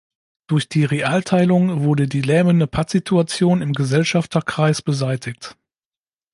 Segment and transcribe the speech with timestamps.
[0.47, 5.55] Durch die Realteilung wurde die lähmende Pattsituation im Gesellschafterkreis beseitigt.